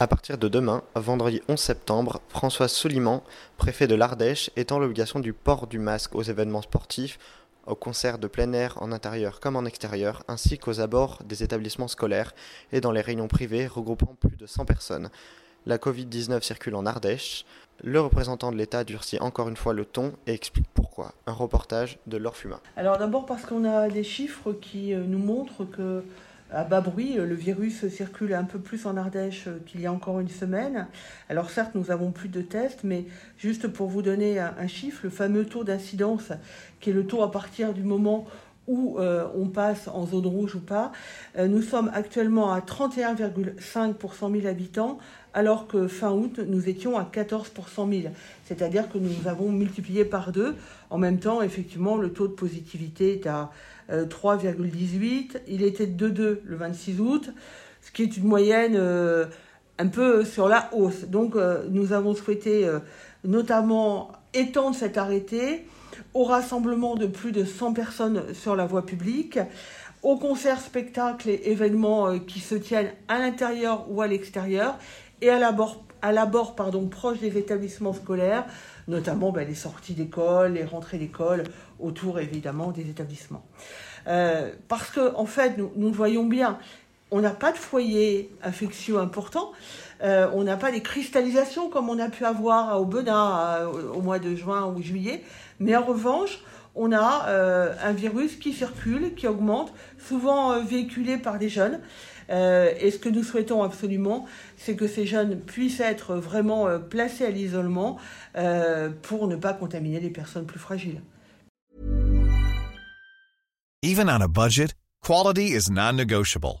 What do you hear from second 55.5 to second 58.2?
était de 2,2 le 26 août, ce qui est